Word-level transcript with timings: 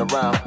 around? 0.00 0.43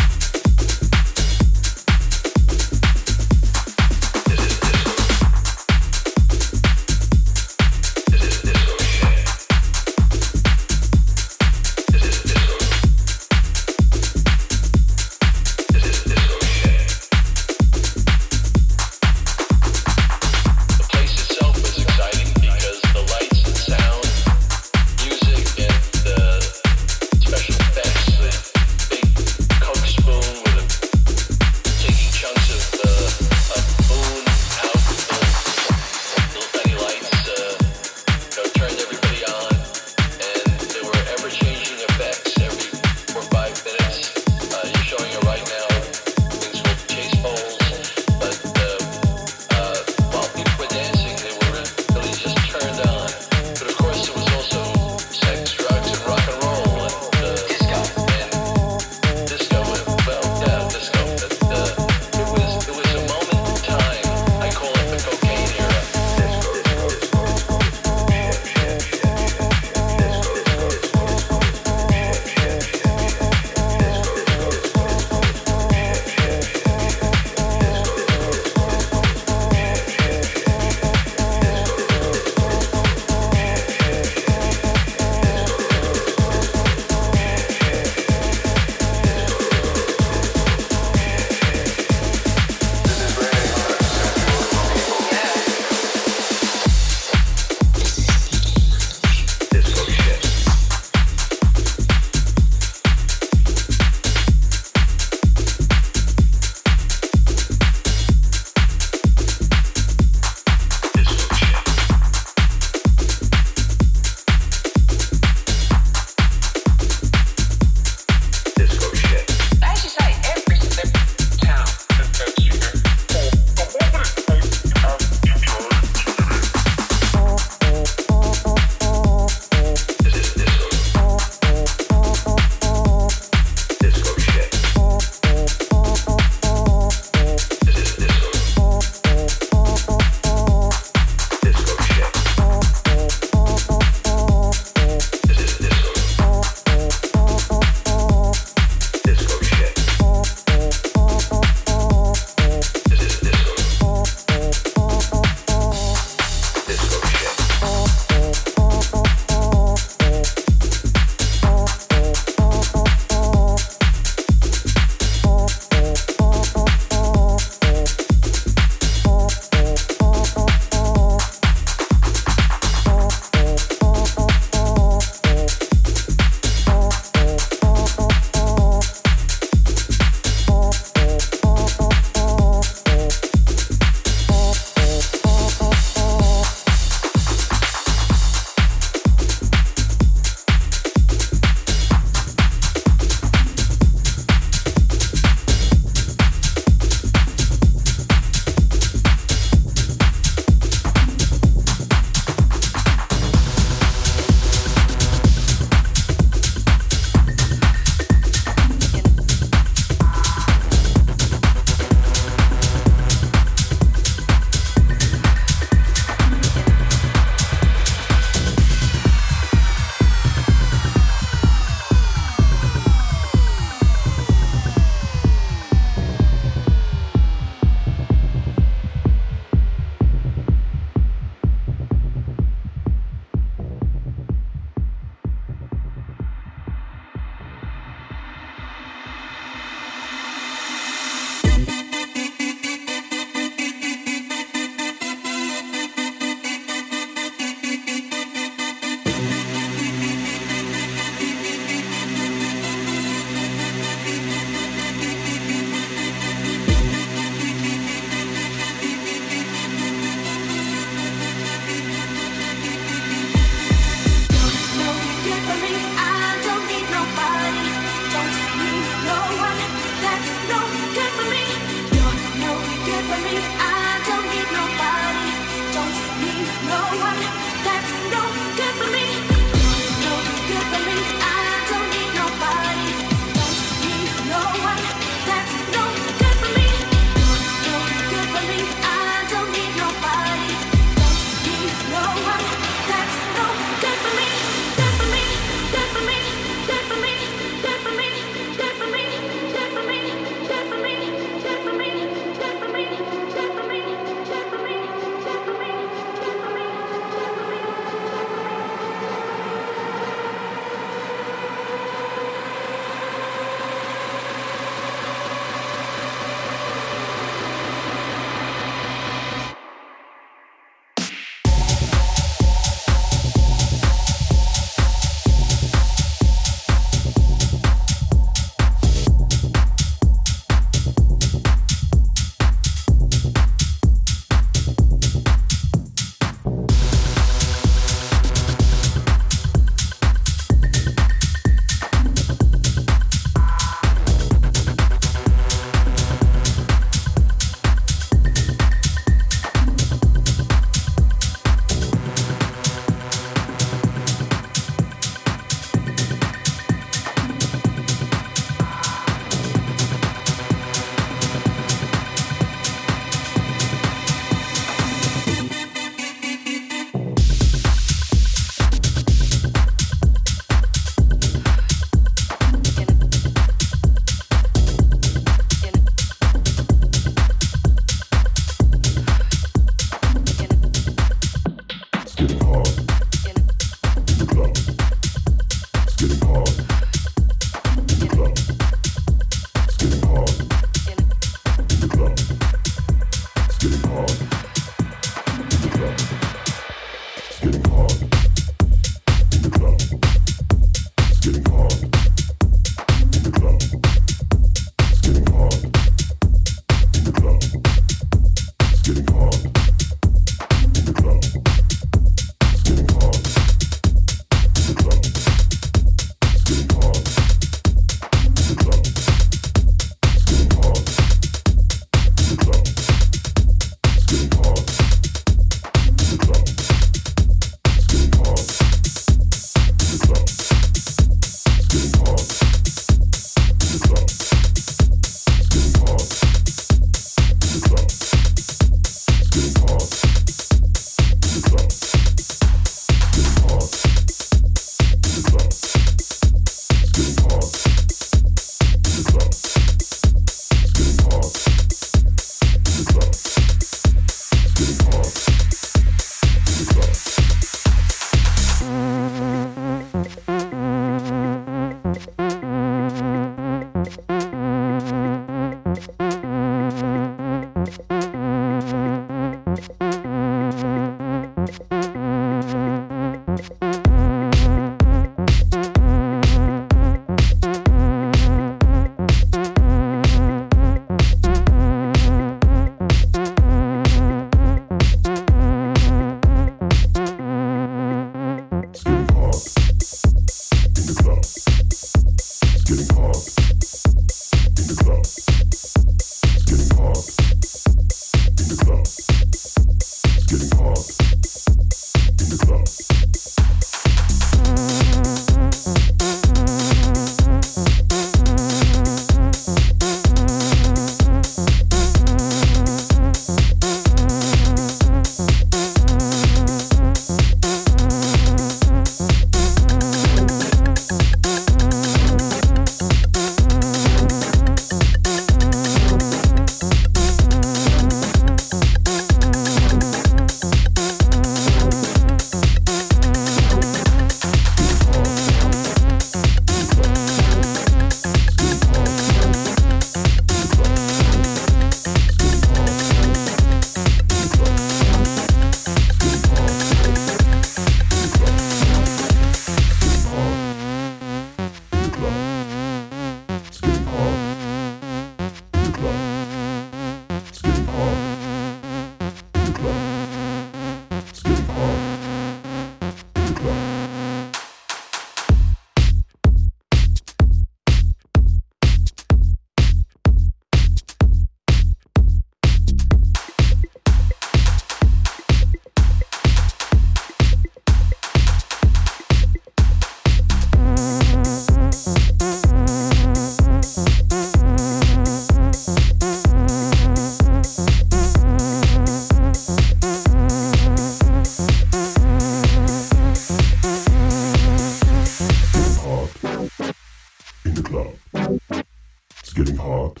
getting 599.34 599.56
hot 599.56 600.00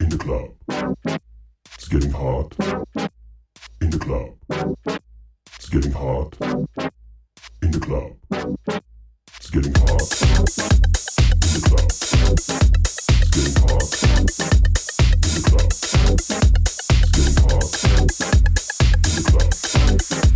in 0.00 0.08
the 0.08 0.16
club. 0.16 0.50
It's 1.74 1.88
getting 1.88 2.10
hot 2.10 2.54
in 3.82 3.90
the 3.90 3.98
club. 3.98 4.30
It's 5.56 5.68
getting 5.68 5.92
hot 5.92 6.34
in 7.60 7.70
the 7.70 7.78
club. 7.78 8.16
It's 9.36 9.50
getting 9.50 9.74
hot 9.74 10.22
in 11.52 11.52
the 11.52 11.68
club. 11.68 11.90
It's 12.96 13.30
getting 13.30 13.54
hot 13.62 13.92
in 13.92 15.34
the 15.34 15.50
club. 15.50 15.70
It's 17.00 17.10
getting 17.14 17.36
hot 17.44 17.68
in 19.04 19.22
the 19.22 19.30
club. 19.30 20.27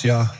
Asia 0.00 0.39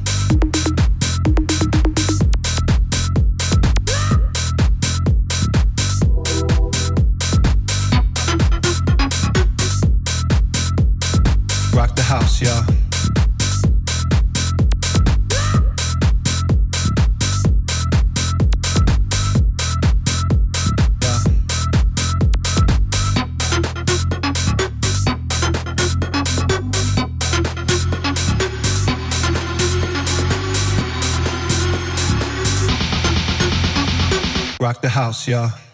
Asia 35.21 35.70